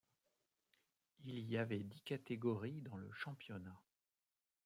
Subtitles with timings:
[1.25, 3.79] Il y avait dix catégories dans le championnat.